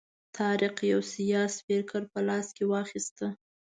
[0.37, 3.17] طارق یو سیار سپیکر په لاس کې واخیست.